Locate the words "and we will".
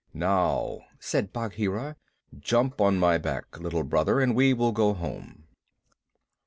4.19-4.71